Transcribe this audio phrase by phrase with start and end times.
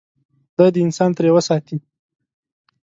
[0.53, 1.77] خدای دې انسان ترې وساتي.